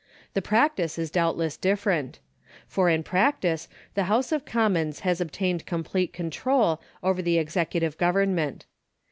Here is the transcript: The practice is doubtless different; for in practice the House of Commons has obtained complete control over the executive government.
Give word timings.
The 0.33 0.41
practice 0.41 0.97
is 0.97 1.11
doubtless 1.11 1.57
different; 1.57 2.17
for 2.65 2.89
in 2.89 3.03
practice 3.03 3.67
the 3.93 4.05
House 4.05 4.31
of 4.31 4.45
Commons 4.45 5.01
has 5.01 5.21
obtained 5.21 5.67
complete 5.67 6.11
control 6.11 6.81
over 7.03 7.21
the 7.21 7.37
executive 7.37 7.99
government. 7.99 8.65